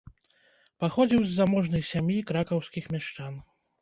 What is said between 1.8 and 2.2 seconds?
сям'і